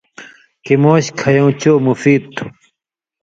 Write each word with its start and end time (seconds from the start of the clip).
کِمُوش 0.65 1.05
کھیٶں 1.19 1.49
چو 1.61 1.73
مفید 1.87 2.23
تُھو۔ 2.35 2.45